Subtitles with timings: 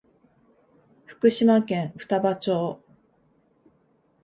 [1.05, 2.81] 福島県双葉町